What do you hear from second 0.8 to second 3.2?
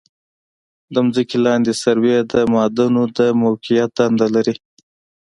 د ځمکې لاندې سروې د معادنو د